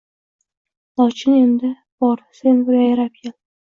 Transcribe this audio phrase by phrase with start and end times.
[0.95, 1.71] Lochin endi
[2.05, 3.41] bor sen bir yayrab kel